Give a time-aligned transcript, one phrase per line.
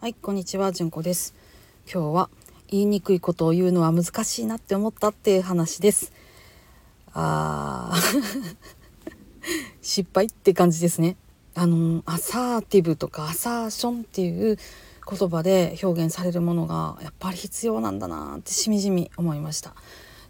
[0.00, 1.34] はいこんにちはじゅんこです。
[1.84, 2.30] 今日は
[2.68, 6.14] 言いにくいことを言うのは難しいなって思ったっていう話です。
[7.12, 8.24] あー
[9.82, 11.18] 失敗って感じですね。
[11.54, 14.56] あのアサーティブとかアサーションっていう
[15.06, 19.74] 言葉で表現されるものがやっぱり必要なんだなってしみじみ思いました。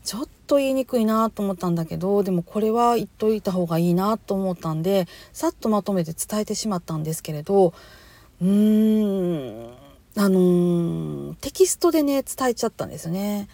[0.02, 7.73] ちょっと言いにくいなと思ったんだけどでもこれは言っといた方がいいなと思ったんでさっとまとめて伝えてしまったんですけれど
[8.41, 9.80] うーん。
[10.16, 13.48] あのー、テキストでね伝えちゃったんですよね。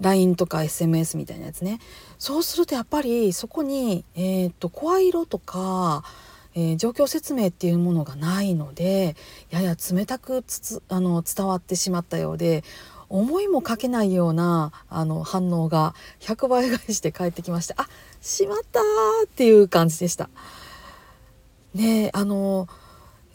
[0.00, 1.78] LINE とか SMS みたいなやつね。
[2.18, 6.04] そうするとやっぱりそこに、えーと、声色とか、
[6.54, 9.16] えー、状況説明っていうものがないので
[9.50, 10.44] やや冷たく
[10.88, 12.62] あの伝わってしまったようで
[13.08, 17.88] 思いもかけないようなあの反応が100倍返して返ってきましてあ
[18.20, 18.80] しまった
[19.24, 20.28] っていう感じでした。
[21.74, 22.85] ねあのー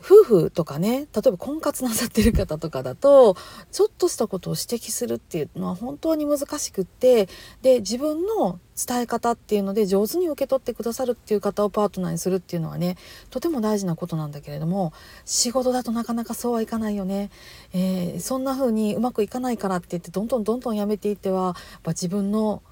[0.03, 3.37] 夫婦とかね例えば婚活なさってる方とかだと
[3.71, 7.29] ちょっとしたことを指摘するっていうのは本当に難しくって
[7.61, 12.97] で自分の伝え方っていうので上手に受け取ってくださるっていう方をパートナーにするっていうのはね
[13.29, 14.91] とても大事なことなんだけれども
[15.25, 17.29] 仕事だとなかなかそうはいかないよね、
[17.73, 22.63] えー、そんな風にうまくいかないからって言ってどんどんどんどんやめていってはやっぱ自分の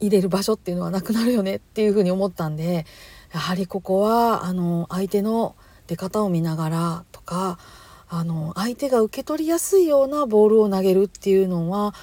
[0.00, 2.86] 入れる場所っていうのはなくなるよねっていうふうに思ったんで
[3.32, 5.56] やはりここはあの相手の
[5.88, 7.58] 出方を見ながらとか
[8.08, 11.94] あの相手が受け取りやすいようなボールを投げるっていうのは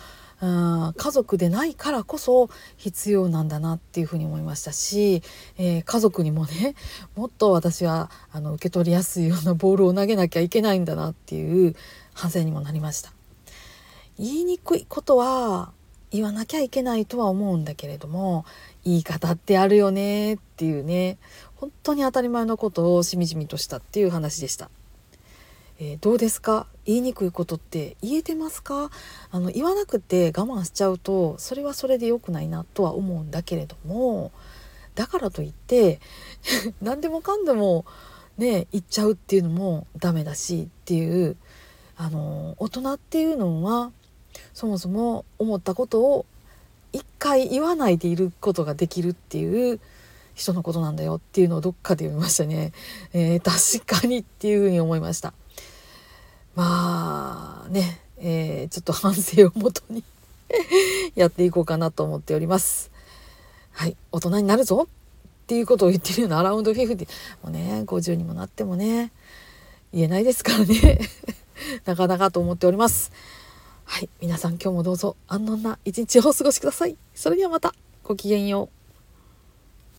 [0.42, 0.48] う
[0.90, 5.24] ん家族でないからこそ必要なんだなっていうふうに思いましたし、
[5.58, 6.76] えー、家族にもね
[7.16, 11.76] もっと私はあの受け取りやすいようなボールを投げなきゃいけないんだなっていう
[12.14, 13.14] 反省にもなりました。
[14.18, 15.72] 言いにくいことは
[16.12, 18.46] 言わなきゃいけないとは思うんだけれども
[18.86, 21.18] 言い方ってあるよねっていうね。
[21.56, 24.70] 本当に当たり前のことをしみじみとしたっていう話でした。
[25.80, 26.68] えー、どうですか？
[26.86, 28.92] 言いにくいことって言えてますか？
[29.32, 34.32] あの言わなくて我慢しちゃうとそれはそれで良くないなとは思うんだけれども
[34.94, 36.00] だからといって
[36.82, 37.86] 何でもかんでも
[38.38, 41.36] ね言っちゃうっていうのもダメだしっていう
[41.98, 43.92] あの大人っていうのは
[44.54, 46.26] そもそも思ったことを
[46.94, 49.80] 一回言わないでいることができるっていう
[50.36, 52.74] 人のことなんだよっていうのをどっかで読みましたね、
[53.14, 55.34] えー、確かにっていうふうに思いました。
[56.56, 60.04] まあね、えー、ちょっと反省をもとに
[61.16, 62.92] やっていこうかなと思っております。
[63.72, 67.08] はい大人になるぞっていうことを言ってるようなアラウンド50
[67.44, 69.12] もうね50にもなってもね
[69.94, 71.00] 言えないですからね。
[71.86, 73.12] なかなかと思っております。
[73.86, 76.98] はい皆さん今日もどうぞ安穏な一日をお過ごしください。
[77.14, 77.74] それではまた
[78.04, 78.85] ごきげんよう。